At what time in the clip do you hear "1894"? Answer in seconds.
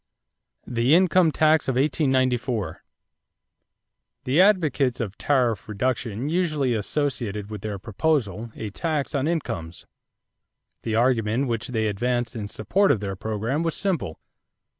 1.75-2.77